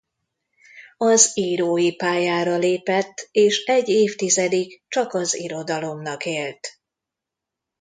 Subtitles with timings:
[0.97, 6.79] Az írói pályára lépett és egy évtizedig csak az irodalomnak élt.